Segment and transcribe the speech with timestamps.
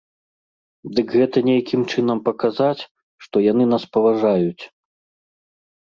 [0.99, 2.87] Дык гэта нейкім чынам паказаць,
[3.27, 4.63] што яны нас паважаюць.